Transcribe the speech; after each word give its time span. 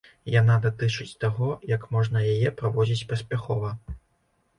Яна 0.35 0.53
датычыць 0.61 1.17
таго, 1.23 1.49
як 1.73 1.85
можна 1.97 2.23
яе 2.31 2.49
праводзіць 2.63 3.07
паспяхова. 3.13 3.71